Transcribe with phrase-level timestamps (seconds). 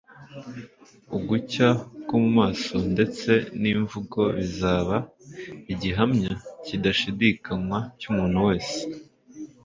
[1.15, 1.67] Ugucya
[2.07, 4.95] ko mu maso ndetse n’imvugo bizaba
[5.73, 6.31] igihamya
[6.65, 8.79] kidashidikanywa cy'umuntu wese